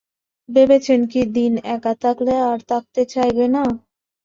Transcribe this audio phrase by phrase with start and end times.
[0.49, 3.63] ভেবেছেন কী দিন একা থাকলে আর থাকতে চাইবে না।